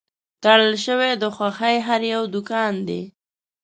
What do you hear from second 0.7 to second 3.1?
شوی د خوښۍ هر یو دوکان دی